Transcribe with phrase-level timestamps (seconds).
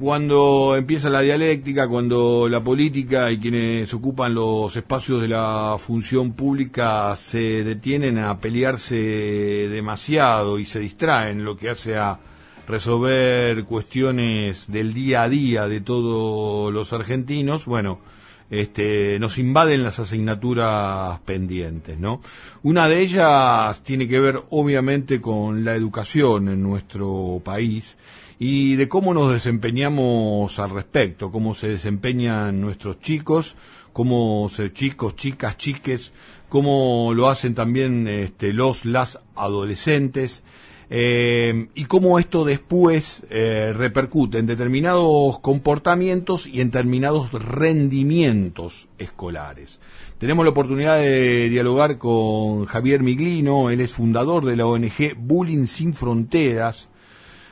[0.00, 6.32] cuando empieza la dialéctica, cuando la política y quienes ocupan los espacios de la función
[6.32, 12.18] pública se detienen a pelearse demasiado y se distraen, lo que hace a
[12.66, 18.00] resolver cuestiones del día a día de todos los argentinos, bueno,
[18.48, 22.22] este, nos invaden las asignaturas pendientes, ¿no?
[22.62, 27.96] Una de ellas tiene que ver, obviamente, con la educación en nuestro país
[28.42, 33.54] y de cómo nos desempeñamos al respecto, cómo se desempeñan nuestros chicos,
[33.92, 36.14] cómo se, chicos, chicas, chiques,
[36.48, 40.42] cómo lo hacen también este, los, las adolescentes,
[40.88, 49.80] eh, y cómo esto después eh, repercute en determinados comportamientos y en determinados rendimientos escolares.
[50.16, 55.66] Tenemos la oportunidad de dialogar con Javier Miglino, él es fundador de la ONG Bullying
[55.66, 56.88] Sin Fronteras,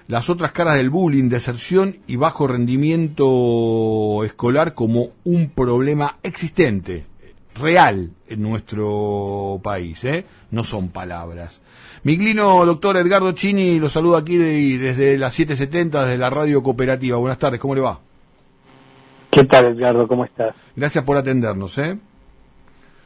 [0.08, 7.04] las otras caras del bullying, deserción y bajo rendimiento escolar como un problema existente,
[7.54, 10.24] real en nuestro país, ¿eh?
[10.50, 11.60] no son palabras.
[12.04, 17.18] Miglino, doctor Edgardo Chini, lo saludo aquí desde las 7.70, desde la radio cooperativa.
[17.18, 18.00] Buenas tardes, ¿cómo le va?
[19.30, 20.08] ¿Qué tal, Edgardo?
[20.08, 20.54] ¿Cómo estás?
[20.74, 21.98] Gracias por atendernos, ¿eh?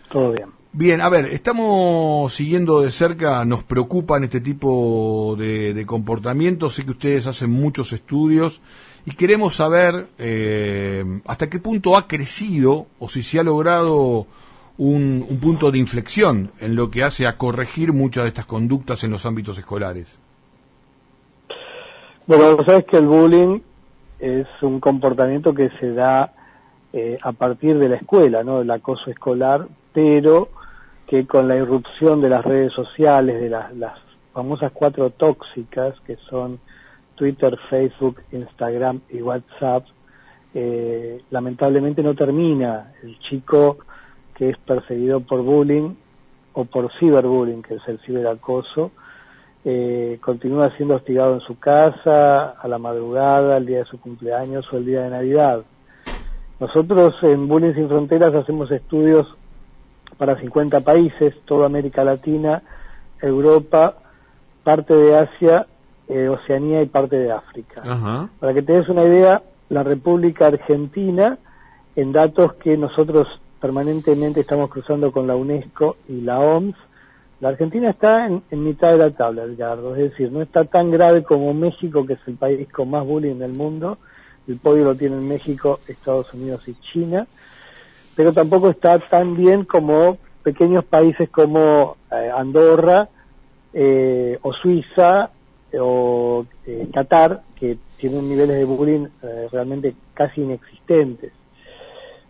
[0.09, 0.62] Todo bien.
[0.75, 6.93] Bien, a ver, estamos siguiendo de cerca, nos preocupan este tipo de, comportamientos, sé que
[6.93, 8.63] ustedes hacen muchos estudios
[9.05, 14.27] y queremos saber eh, hasta qué punto ha crecido o si se ha logrado
[14.79, 19.11] un, punto de inflexión en lo que hace a corregir muchas de estas conductas en
[19.11, 20.19] los ámbitos escolares.
[22.27, 23.61] Bueno, sabes que el bullying
[24.21, 26.33] es un comportamiento que se da
[26.95, 28.61] eh, a partir de la escuela, ¿no?
[28.61, 30.49] Del acoso escolar, pero
[31.13, 33.93] que con la irrupción de las redes sociales, de las, las
[34.33, 36.59] famosas cuatro tóxicas, que son
[37.17, 39.85] Twitter, Facebook, Instagram y WhatsApp,
[40.55, 42.95] eh, lamentablemente no termina.
[43.03, 43.77] El chico
[44.35, 45.91] que es perseguido por bullying
[46.55, 48.91] o por ciberbullying, que es el ciberacoso,
[49.67, 54.65] eh, continúa siendo hostigado en su casa, a la madrugada, el día de su cumpleaños
[54.73, 55.63] o el día de Navidad.
[56.59, 59.27] Nosotros en Bullying Sin Fronteras hacemos estudios
[60.17, 62.63] para 50 países, toda América Latina,
[63.21, 63.97] Europa,
[64.63, 65.67] parte de Asia,
[66.09, 67.83] eh, Oceanía y parte de África.
[68.39, 71.39] Para que te des una idea, la República Argentina,
[71.97, 73.29] en datos que nosotros
[73.61, 76.77] permanentemente estamos cruzando con la UNESCO y la OMS,
[77.41, 81.25] la Argentina está en, mitad de la tabla, Edgardo, es decir, no está tan grave
[81.25, 83.99] como México, que es el país con más bullying del mundo,
[84.47, 87.27] el podio lo tienen México, Estados Unidos y China,
[88.17, 93.09] pero tampoco está tan bien como pequeños países como eh, Andorra
[93.73, 95.31] eh, o Suiza
[95.79, 99.07] o eh, Qatar, que tienen niveles de bullying
[99.51, 101.33] realmente casi inexistentes.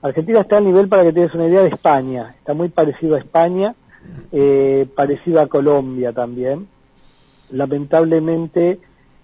[0.02, 2.34] Argentina está a nivel, para que tengas una idea, de España.
[2.38, 3.74] Está muy parecido a España,
[4.32, 6.66] eh, parecido a Colombia también.
[7.50, 8.80] Lamentablemente,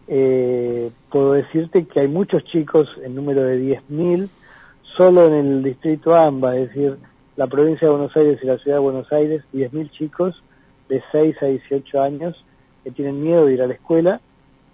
[0.06, 4.28] eh, puedo decirte que hay muchos chicos, en número de 10.000,
[4.98, 6.98] solo en el distrito AMBA, es decir,
[7.36, 10.42] la provincia de Buenos Aires y la ciudad de Buenos Aires, 10.000 chicos
[10.90, 12.44] de 6 a 18 años
[12.84, 14.20] que tienen miedo de ir a la escuela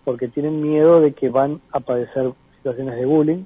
[0.04, 3.44] porque tienen miedo de que van a padecer situaciones de bullying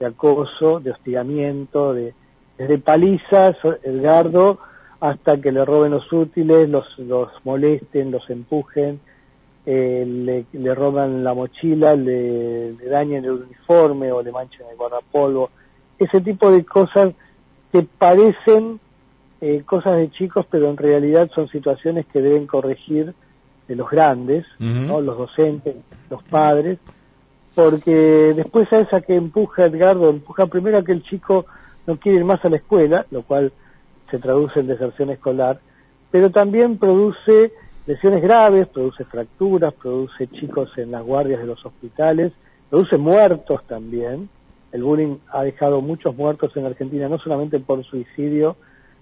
[0.00, 2.14] de acoso, de hostigamiento, de,
[2.58, 4.58] desde palizas, Edgardo,
[4.98, 8.98] hasta que le roben los útiles, los, los molesten, los empujen,
[9.66, 15.50] eh, le, roban la mochila, le, dañen el uniforme o le manchen el guardapolvo.
[16.00, 17.14] Ese tipo de cosas
[17.70, 18.80] que parecen
[19.40, 23.14] eh, cosas de chicos, pero en realidad son situaciones que deben corregir
[23.68, 25.00] de los grandes, ¿no?
[25.00, 25.76] los docentes,
[26.10, 26.78] los padres,
[27.54, 31.46] porque después a esa que empuja Edgardo, empuja primero a que el chico
[31.86, 33.52] no quiere ir más a la escuela, lo cual
[34.10, 35.60] se traduce en deserción escolar,
[36.10, 37.52] pero también produce
[37.86, 42.32] lesiones graves, produce fracturas, produce chicos en las guardias de los hospitales,
[42.68, 44.28] produce muertos también.
[44.72, 48.56] El bullying ha dejado muchos muertos en Argentina, no solamente por suicidio,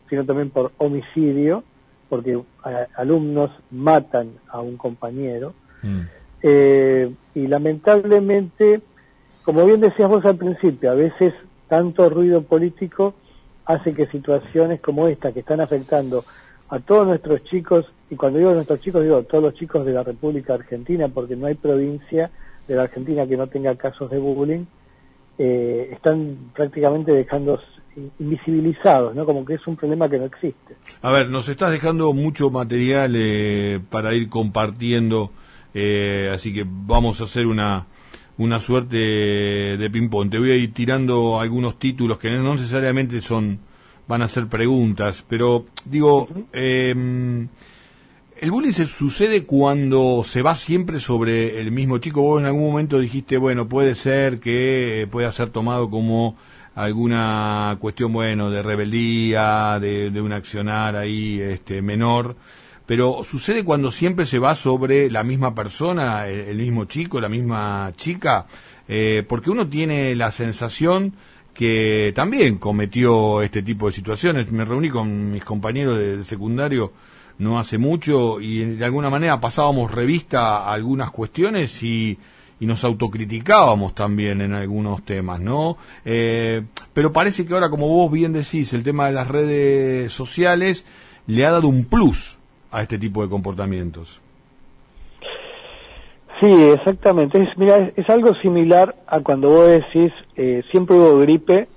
[0.09, 1.63] sino también por homicidio,
[2.09, 5.55] porque eh, alumnos matan a un compañero.
[5.83, 6.01] Mm.
[6.43, 8.81] Eh, y lamentablemente,
[9.45, 11.35] como bien decías vos al principio, a veces
[11.69, 13.15] tanto ruido político
[13.67, 16.25] hace que situaciones como esta, que están afectando
[16.71, 20.03] a todos nuestros chicos, y cuando digo nuestros chicos, digo todos los chicos de la
[20.03, 22.31] República Argentina, porque no hay provincia
[22.67, 24.65] de la Argentina que no tenga casos de bullying,
[25.39, 27.61] eh, están prácticamente dejando
[28.19, 29.25] invisibilizados, ¿no?
[29.25, 30.77] Como que es un problema que no existe.
[31.03, 35.31] A ver, nos estás dejando mucho material eh, para ir compartiendo
[35.75, 37.87] eh, así que vamos a hacer una,
[38.39, 40.31] una suerte de ping-pong.
[40.31, 43.61] Te voy a ir tirando algunos títulos que no necesariamente son
[44.07, 47.47] van a ser preguntas, pero digo, em,
[48.41, 52.23] el bullying se sucede cuando se va siempre sobre el mismo chico.
[52.23, 56.37] Vos en algún momento dijiste, bueno, puede ser que pueda ser tomado como
[56.75, 62.37] alguna cuestión, bueno, de rebeldía, de, de un accionar ahí este, menor
[62.89, 67.93] pero sucede cuando siempre se va sobre la misma persona, el, mismo chico, la misma
[67.99, 68.47] chica,
[68.89, 71.13] eh, porque uno tiene la sensación
[71.53, 74.51] que también cometió este tipo de situaciones.
[74.51, 76.95] Me reuní con mis compañeros de, secundario
[77.39, 82.19] no hace mucho y de alguna manera pasábamos revista a algunas cuestiones y,
[82.61, 85.77] nos autocriticábamos también en algunos temas, ¿no?
[86.05, 86.63] Eh,
[86.93, 90.85] pero parece que ahora, como vos bien decís, el tema de las redes sociales
[91.29, 92.37] le ha dado un plus
[92.73, 94.21] a este tipo de comportamientos.
[96.41, 97.41] Sí, exactamente.
[97.41, 101.69] Es, mira, es, algo similar a cuando vos decís, eh, siempre hubo gripe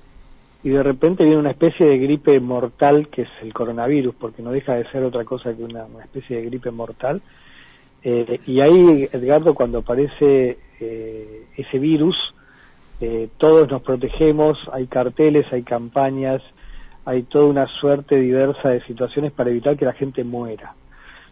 [0.63, 4.51] y de repente viene una especie de gripe mortal que es el coronavirus, porque no
[4.51, 7.21] deja de ser otra cosa que una, especie de gripe mortal.
[8.03, 12.15] Eh, y ahí, Edgardo, cuando aparece eh, ese virus,
[13.37, 16.43] todos nos protegemos, hay carteles, hay campañas,
[17.05, 20.75] hay toda una suerte diversa de situaciones para evitar que la gente muera.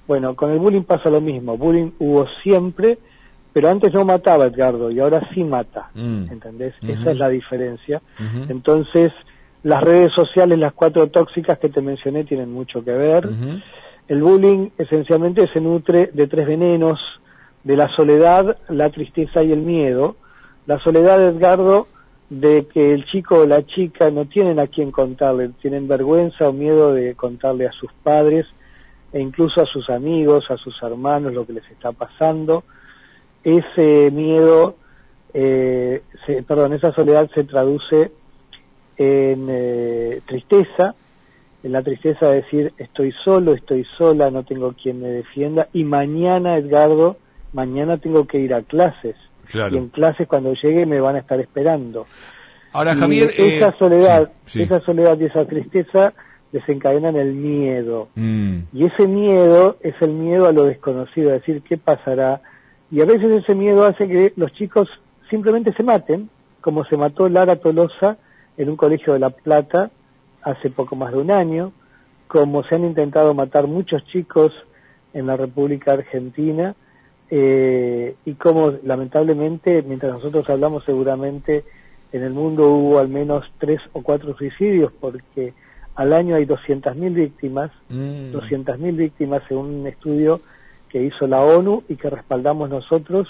[0.07, 1.57] Bueno, con el bullying pasa lo mismo.
[1.57, 2.97] Bullying hubo siempre,
[3.53, 5.89] pero antes no mataba Edgardo y ahora sí mata.
[5.95, 6.31] Mm.
[6.31, 6.73] ¿Entendés?
[6.81, 8.01] Esa es la diferencia.
[8.47, 9.11] Entonces,
[9.63, 13.29] las redes sociales, las cuatro tóxicas que te mencioné, tienen mucho que ver.
[14.07, 16.99] El bullying esencialmente se nutre de tres venenos,
[17.63, 20.15] de la soledad, la tristeza y el miedo.
[20.65, 21.87] La soledad, Edgardo,
[22.29, 26.53] de que el chico o la chica no tienen a quién contarle, tienen vergüenza o
[26.53, 28.45] miedo de contarle a sus padres
[29.11, 32.63] e incluso a sus amigos, a sus hermanos, lo que les está pasando.
[33.43, 34.75] Ese miedo,
[35.33, 36.01] eh,
[36.47, 38.11] perdón, esa soledad se traduce
[38.97, 40.95] en eh, tristeza,
[41.63, 45.83] en la tristeza de decir estoy solo, estoy sola, no tengo quien me defienda y
[45.83, 47.17] mañana, Edgardo,
[47.53, 49.15] mañana tengo que ir a clases.
[49.53, 52.05] Y en clases cuando llegue me van a estar esperando.
[52.71, 56.13] Ahora, Javier, esa eh, soledad, esa soledad y esa tristeza
[56.51, 58.09] desencadenan el miedo.
[58.15, 58.59] Mm.
[58.73, 62.41] Y ese miedo es el miedo a lo desconocido, a decir qué pasará.
[62.91, 64.89] Y a veces ese miedo hace que los chicos
[65.29, 66.29] simplemente se maten,
[66.61, 68.17] como se mató Lara Tolosa
[68.57, 69.91] en un colegio de La Plata
[70.41, 71.71] hace poco más de un año,
[72.27, 74.51] como se han intentado matar muchos chicos
[75.13, 76.75] en la República Argentina,
[77.31, 81.63] eh, y como lamentablemente, mientras nosotros hablamos seguramente,
[82.11, 85.53] en el mundo hubo al menos tres o cuatro suicidios porque
[85.95, 88.33] al año hay 200.000 víctimas, mm.
[88.33, 90.41] 200.000 víctimas según un estudio
[90.89, 93.27] que hizo la ONU y que respaldamos nosotros,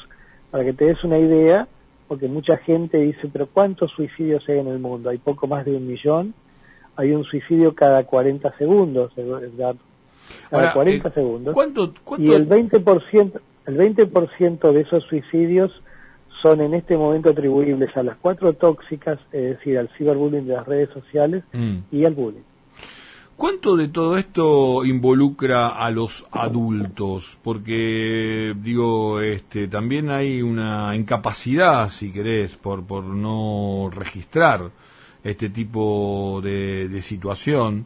[0.52, 1.68] para que te des una idea,
[2.08, 5.10] porque mucha gente dice, pero ¿cuántos suicidios hay en el mundo?
[5.10, 6.34] Hay poco más de un millón,
[6.96, 9.12] hay un suicidio cada 40 segundos,
[10.50, 11.56] cada 40 eh, segundos.
[12.18, 15.72] Y el 20%, el 20% de esos suicidios
[16.42, 20.68] son en este momento atribuibles a las cuatro tóxicas, es decir, al ciberbullying de las
[20.68, 21.78] redes sociales mm.
[21.92, 22.49] y al bullying.
[23.40, 27.40] ¿Cuánto de todo esto involucra a los adultos?
[27.42, 34.70] Porque, digo, este, también hay una incapacidad, si querés, por, por no registrar
[35.24, 37.86] este tipo de, situación.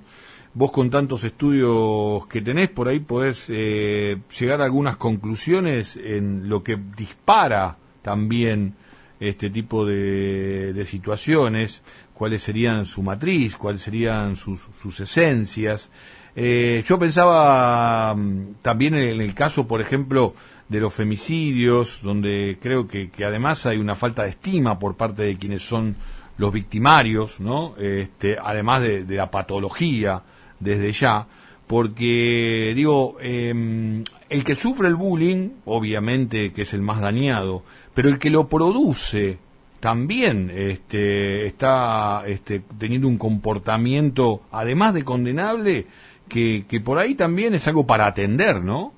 [0.55, 6.49] Vos con tantos estudios que tenés, por ahí podés eh, llegar a algunas conclusiones en
[6.49, 8.73] lo que dispara también
[9.19, 15.89] este tipo de, de situaciones cuáles serían su matriz, cuáles serían sus, sus esencias.
[16.35, 20.33] Eh, yo pensaba mm, también en el caso, por ejemplo,
[20.69, 25.23] de los femicidios, donde creo que, que, además hay una falta de estima por parte
[25.23, 25.95] de quienes son
[26.37, 27.75] los victimarios, ¿no?
[27.77, 30.23] Este, además de, la patología
[30.59, 31.27] desde ya,
[31.67, 38.09] porque digo, em, el que sufre el bullying, obviamente que es el más dañado, pero
[38.09, 39.37] el que lo produce
[39.83, 45.87] también este, está este, teniendo un comportamiento, además de condenable,
[46.29, 48.93] que, que por ahí también es algo para atender, ¿no?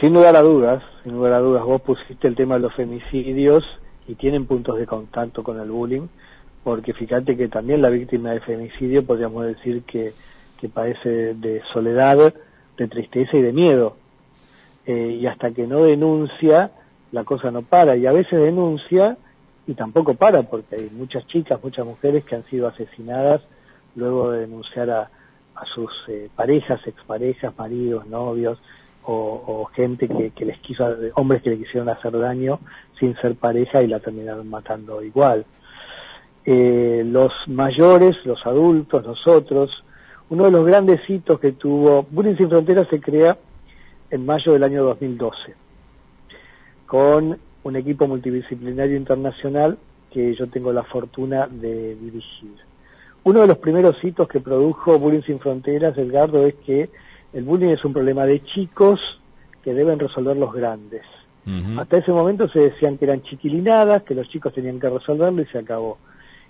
[0.00, 3.64] Sin lugar a dudas, sin lugar a dudas, vos pusiste el tema de los femicidios
[4.06, 6.06] y tienen puntos de contacto con el bullying,
[6.62, 10.12] porque fíjate que también la víctima de femicidio podríamos decir que,
[10.60, 12.32] que padece de soledad,
[12.76, 13.96] de tristeza y de miedo.
[14.86, 16.70] Eh, y hasta que no denuncia,
[17.12, 19.16] la cosa no para y a veces denuncia
[19.66, 23.42] y tampoco para porque hay muchas chicas, muchas mujeres que han sido asesinadas
[23.96, 25.10] luego de denunciar a,
[25.74, 28.60] sus eh, parejas, exparejas, maridos, novios
[29.10, 32.60] o, gente que, les quiso, hombres que le quisieron hacer daño
[33.00, 35.46] sin ser pareja y la terminaron matando igual.
[36.44, 39.70] Eh, los mayores, los adultos, nosotros,
[40.30, 43.36] uno de los grandes hitos que tuvo, Bullying Sin Fronteras se crea
[44.10, 45.54] en mayo del año 2012,
[46.88, 49.78] con un equipo multidisciplinario internacional
[50.10, 52.54] que yo tengo la fortuna de dirigir.
[53.24, 56.88] Uno de los primeros hitos que produjo Bullying Sin Fronteras, Edgardo, es que
[57.34, 59.00] el bullying es un problema de chicos
[59.62, 61.02] que deben resolver los grandes.
[61.78, 65.46] Hasta ese momento se decían que eran chiquilinadas, que los chicos tenían que resolverlo y
[65.46, 65.96] se acabó.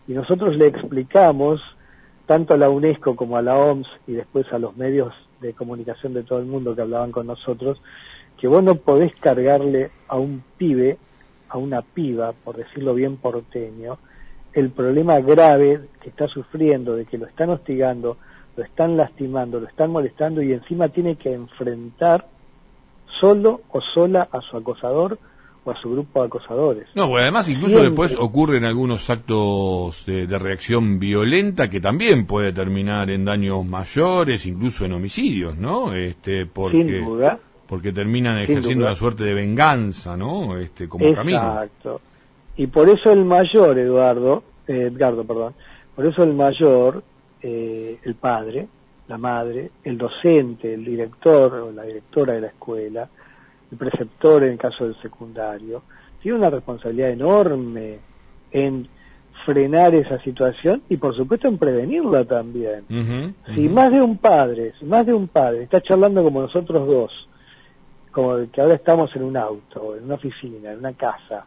[0.09, 1.61] Y nosotros le explicamos,
[2.26, 6.14] tanto a la UNESCO como a la OMS y después a los medios de comunicación
[6.14, 7.80] de todo el mundo que hablaban con nosotros,
[8.38, 10.97] que vos no podés cargarle a un pibe,
[11.49, 13.99] a una piba, por decirlo bien porteño,
[14.54, 18.16] el problema grave que está sufriendo, de que lo están hostigando,
[18.57, 22.26] lo están lastimando, lo están molestando y encima tiene que enfrentar
[23.21, 25.18] solo o sola a su acosador
[25.64, 26.88] o a su grupo de acosadores.
[26.95, 33.11] No, bueno, además incluso después ocurren algunos actos de, reacción violenta que también puede terminar
[33.11, 35.92] en daños mayores, incluso en homicidios, ¿no?
[35.92, 37.38] Este, porque, Sin duda.
[37.68, 40.56] Porque terminan ejerciendo una suerte de venganza, ¿no?
[40.56, 41.38] Este, como camino.
[41.38, 42.00] Exacto.
[42.56, 45.54] Y por eso el mayor, Eduardo, eh, Edgardo, perdón,
[45.94, 47.02] por eso el mayor
[47.40, 48.66] eh, el padre,
[49.06, 53.08] la madre, el docente, el director o la directora de la escuela,
[53.70, 55.82] el preceptor en el caso del secundario,
[56.20, 57.98] tiene una responsabilidad enorme
[58.50, 58.88] en
[59.46, 63.34] frenar esa situación y por supuesto en prevenirla también.
[63.54, 67.28] Si más de un padre, si más de un padre está charlando como nosotros dos,
[68.18, 71.46] como que ahora estamos en un auto, en una oficina, en una casa,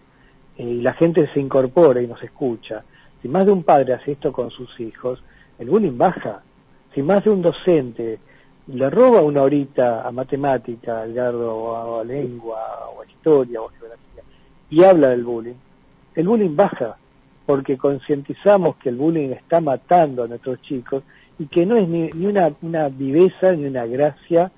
[0.57, 2.81] eh, y la gente se incorpora y nos escucha,
[3.21, 5.21] si más de un padre hace esto con sus hijos,
[5.59, 6.41] el bullying baja.
[6.95, 8.19] Si más de un docente
[8.67, 13.67] le roba una horita a matemática, al gardo, o a, lengua, o a historia, o
[13.67, 14.23] a geografía,
[14.69, 15.59] y habla del bullying,
[16.15, 16.95] el bullying baja,
[17.45, 21.03] porque concientizamos que el bullying está matando a nuestros chicos
[21.37, 24.53] y que no es ni, una, una viveza ni una gracia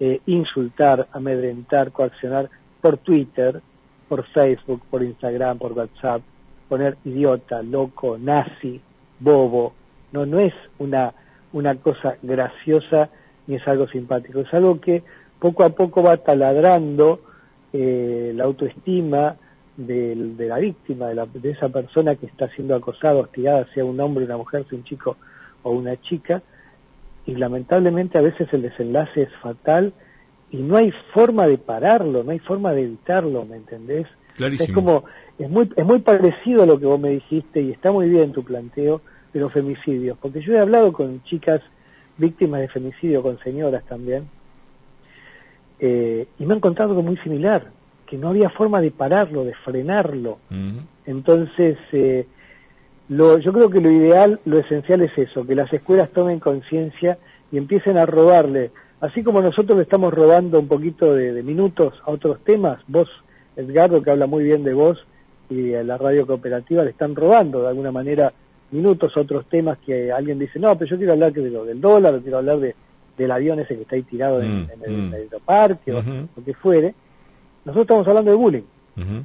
[0.00, 2.48] eh, insultar, amedrentar, coaccionar
[2.80, 3.60] por Twitter,
[4.08, 6.22] por Facebook, por Instagram, por WhatsApp,
[6.68, 8.80] poner idiota, loco, nazi,
[9.20, 9.72] bobo,
[10.12, 11.12] no, no es una,
[11.52, 13.10] una cosa graciosa
[13.46, 15.02] ni es algo simpático, es algo que
[15.38, 17.20] poco a poco va taladrando
[17.72, 19.36] eh, la autoestima
[19.76, 23.84] de, de la víctima, de, la, de, esa persona que está siendo acosada, hostigada, sea
[23.84, 25.16] un hombre, una mujer, sea un chico
[25.62, 26.42] o una chica,
[27.28, 29.92] y lamentablemente a veces el desenlace es fatal
[30.50, 34.06] y no hay forma de pararlo, no hay forma de evitarlo, ¿me entendés?
[34.38, 35.04] Es como,
[35.38, 38.32] es muy, es muy parecido a lo que vos me dijiste y está muy bien
[38.32, 39.02] tu planteo,
[39.34, 41.60] de los femicidios, porque yo he hablado con chicas
[42.16, 44.26] víctimas de femicidio, con señoras también,
[45.80, 47.66] eh, y me han contado algo muy similar,
[48.06, 50.38] que no había forma de pararlo, de frenarlo.
[51.04, 52.26] Entonces, eh,
[53.08, 57.18] lo, yo creo que lo ideal, lo esencial es eso, que las escuelas tomen conciencia
[57.50, 61.94] y empiecen a robarle, así como nosotros le estamos robando un poquito de, de, minutos
[62.04, 63.08] a otros temas, vos,
[63.56, 64.98] Edgardo, que habla muy bien de vos,
[65.50, 68.32] y a la radio cooperativa le están robando de alguna manera
[68.70, 72.20] minutos otros temas que alguien dice, no, pero yo quiero hablar de lo del dólar,
[72.20, 72.74] quiero hablar de,
[73.16, 75.12] del avión ese que está ahí tirado en, mm, el, mm.
[75.14, 76.94] aeroparque o lo que fuere.
[77.64, 78.62] Nosotros estamos hablando de bullying,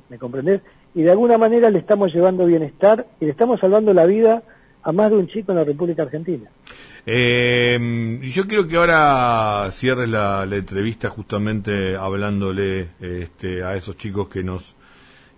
[0.10, 0.62] ¿me comprendés?
[0.96, 4.44] Y de alguna manera le estamos llevando bienestar y le estamos salvando la vida
[4.84, 6.50] a más de un chico en la República Argentina.
[7.06, 14.28] Eh, yo quiero que ahora cierres la, la entrevista justamente hablándole este, a esos chicos
[14.28, 14.76] que nos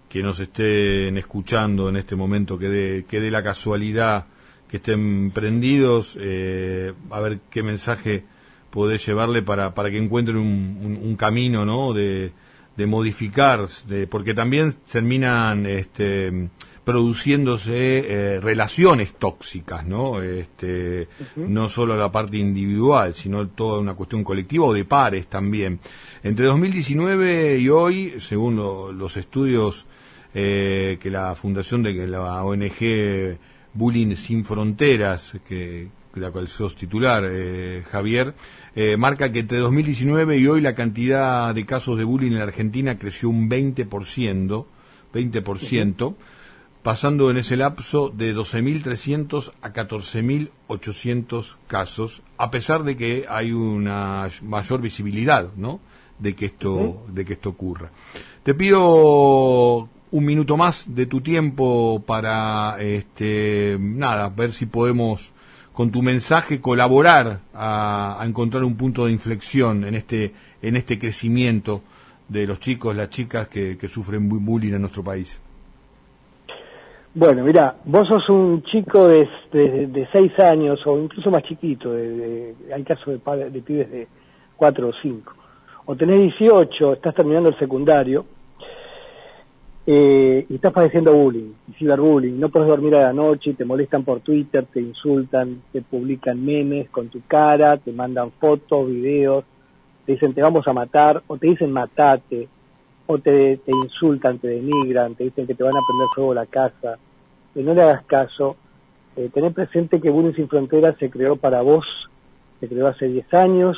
[0.10, 4.28] que nos estén escuchando en este momento, que dé que dé la casualidad
[4.68, 8.24] que estén prendidos, eh, a ver qué mensaje
[8.70, 11.94] podés llevarle para, para que encuentren un, un, camino ¿no?
[11.94, 12.32] de,
[12.76, 16.50] de modificar, de, porque también terminan este,
[16.86, 20.22] produciéndose eh, relaciones tóxicas, ¿no?
[20.22, 25.80] Este, No solo la parte individual, sino toda una cuestión colectiva o de pares también.
[26.24, 29.86] Entre 2019 y hoy, según los estudios
[30.34, 33.38] eh, que la fundación de la ONG
[33.74, 38.34] Bullying Sin Fronteras, que, la cual sos titular, eh, Javier,
[38.76, 42.44] eh, marca que entre 2019 y hoy la cantidad de casos de bullying en la
[42.44, 44.66] Argentina creció un 20%,
[45.14, 46.16] 20%,
[46.84, 54.30] pasando en ese lapso de 12.300 a 14.800 casos, a pesar de que hay una
[54.44, 55.80] mayor visibilidad, ¿no?
[56.20, 57.92] De que esto, de que esto ocurra.
[58.44, 65.34] Te pido un minuto más de tu tiempo para, este, nada, ver si podemos
[65.76, 71.82] con tu mensaje colaborar a, encontrar un punto de inflexión en este en este crecimiento
[72.28, 75.40] de los chicos, las chicas que, sufren bullying en nuestro país?
[77.14, 82.56] Bueno, mira, vos sos un chico de, de, seis años o incluso más chiquito, de,
[82.74, 84.08] hay casos de, pibes de
[84.56, 85.34] cuatro o cinco,
[85.86, 88.26] o tenés 18, estás terminando el secundario,
[89.86, 94.22] eh, y estás padeciendo bullying, ciberbullying, no puedes dormir a la noche, te molestan por
[94.22, 99.46] Twitter, te insultan, te publican memes con tu cara, te mandan fotos, videos,
[100.06, 102.48] te dicen te vamos a matar, o te dicen matate,
[103.08, 106.98] o te, insultan, te denigran, te dicen que te van a prender fuego la casa,
[107.54, 108.56] que no le hagas caso,
[109.16, 111.86] eh, tener presente que Bullying Sin Fronteras se creó para vos,
[112.60, 113.78] se creó hace 10 años,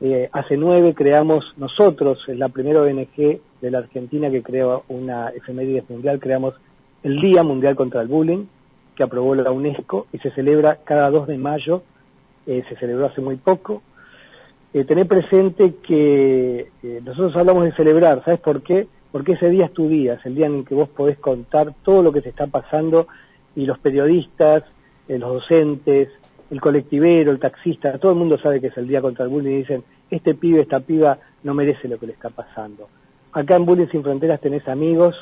[0.00, 5.30] eh, hace 9 creamos nosotros, es la primera ONG de la Argentina que creó una
[5.30, 6.54] efeméride mundial, creamos
[7.02, 8.46] el Día Mundial contra el Bullying,
[8.94, 11.82] que aprobó la UNESCO y se celebra cada 2 de mayo,
[12.46, 13.82] eh, se celebró hace muy poco.
[14.74, 18.86] Eh, tener presente que eh, nosotros hablamos de celebrar, ¿sabes por qué?
[19.12, 22.02] Porque ese día es tu día, es el día en que vos podés contar todo
[22.02, 23.06] lo que te está pasando
[23.54, 24.64] y los periodistas,
[25.08, 26.10] los docentes,
[26.50, 29.52] el colectivero, el taxista, todo el mundo sabe que es el día contra el bullying
[29.52, 32.88] y dicen, este pibe, esta piba no merece lo que le está pasando.
[33.32, 35.14] Acá en Bullying Sin Fronteras tenés amigos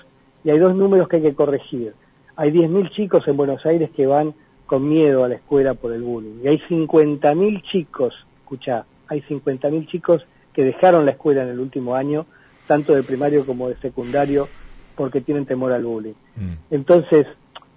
[0.47, 1.93] y hay dos números que hay que corregir.
[2.37, 4.33] Hay 10.000 chicos en Buenos Aires que van
[4.67, 6.39] con miedo a la escuela por el bullying.
[6.45, 11.97] Y hay 50.000 chicos, escucha, hay 50.000 chicos que dejaron la escuela en el último
[11.97, 12.27] año,
[12.69, 14.47] tanto de primario como de secundario,
[14.95, 16.15] porque tienen temor al bullying.
[16.37, 16.53] Mm.
[16.71, 17.27] Entonces,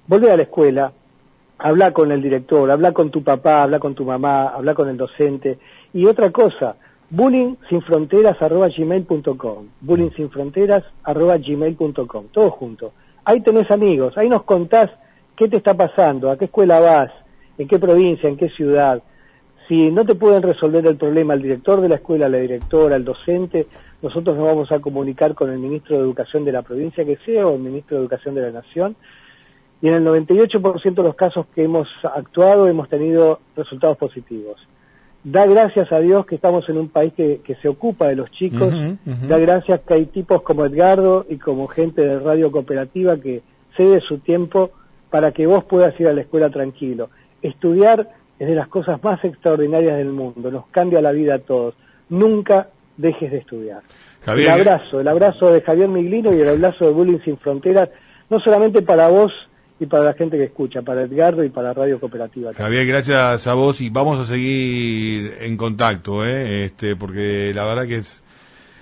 [0.06, 0.92] vuelve a la escuela,
[1.58, 4.98] habla con el director, habla con tu papá, habla con tu mamá, habla con el
[4.98, 5.58] docente.
[5.92, 6.76] Y otra cosa,
[7.12, 12.94] bullingsinfronteras.gmail.com bullingsinfronteras.gmail.com todo junto.
[13.26, 14.92] Ahí tenés amigos, ahí nos contás
[15.36, 17.12] qué te está pasando, a qué escuela vas,
[17.58, 19.02] en qué provincia, en qué ciudad.
[19.68, 23.04] Si no te pueden resolver el problema el director de la escuela, la directora, el
[23.06, 23.68] docente,
[24.02, 27.46] nosotros nos vamos a comunicar con el ministro de Educación de la provincia que sea
[27.46, 28.96] o el ministro de Educación de la Nación.
[29.82, 34.60] Y en el 98% de los casos que hemos actuado hemos tenido resultados positivos
[35.24, 38.74] da gracias a Dios que estamos en un país que, se ocupa de los chicos,
[39.06, 43.42] da gracias que hay tipos como Edgardo y como gente de Radio Cooperativa que
[43.76, 44.72] cede su tiempo
[45.10, 47.10] para que vos puedas ir a la escuela tranquilo.
[47.42, 51.76] Estudiar es de las cosas más extraordinarias del mundo, nos cambia la vida a todos.
[52.10, 53.82] Nunca dejes de estudiar.
[54.26, 57.90] El abrazo, el abrazo de Javier Miglino y el abrazo de Bullying Sin Fronteras,
[58.30, 59.32] no solamente para vos,
[59.80, 62.54] y para la gente que escucha, para Edgardo y para Radio Cooperativa.
[62.54, 66.66] Javier, gracias a vos y vamos a seguir en contacto, ¿eh?
[66.66, 68.22] este, porque la verdad que es,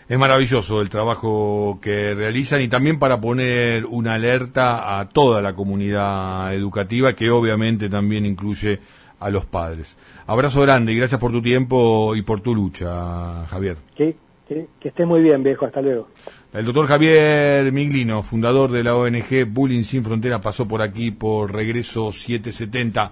[0.09, 5.53] es maravilloso el trabajo que realizan y también para poner una alerta a toda la
[5.53, 8.79] comunidad educativa que obviamente también incluye
[9.19, 9.97] a los padres.
[10.25, 13.77] Abrazo grande y gracias por tu tiempo y por tu lucha, Javier.
[13.95, 14.15] Que,
[14.47, 15.65] que, que estés muy bien, viejo.
[15.65, 16.07] Hasta luego.
[16.57, 21.53] El doctor Javier Miglino, fundador de la ONG Bullying Sin Fronteras, pasó por aquí por
[21.53, 23.11] regreso 770.